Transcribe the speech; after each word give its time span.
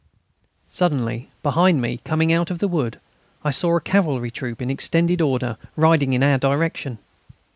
Suddenly, 0.67 1.29
behind 1.43 1.79
me, 1.79 1.99
coming 2.03 2.33
out 2.33 2.49
of 2.49 2.57
the 2.57 2.67
wood, 2.67 2.99
I 3.43 3.51
saw 3.51 3.77
a 3.77 3.81
cavalry 3.81 4.31
troop 4.31 4.59
in 4.59 4.71
extended 4.71 5.21
order, 5.21 5.57
riding 5.75 6.13
in 6.13 6.23
our 6.23 6.39
direction. 6.39 6.97